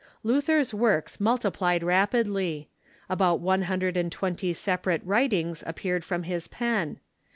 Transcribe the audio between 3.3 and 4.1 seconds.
one hundred